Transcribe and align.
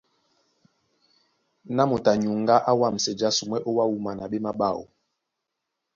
Na 1.75 1.83
moto 1.89 2.09
a 2.13 2.15
nyuŋgá 2.21 2.55
á 2.69 2.71
wámsɛ 2.79 3.11
jásumwɛ́ 3.19 3.63
ó 3.69 3.71
wá 3.77 3.83
wúma 3.91 4.11
na 4.17 4.25
ɓémaɓáọ. 4.31 4.81